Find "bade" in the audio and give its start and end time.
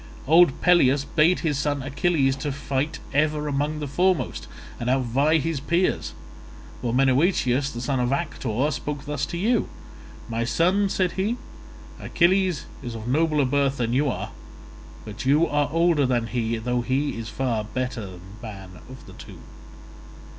1.05-1.41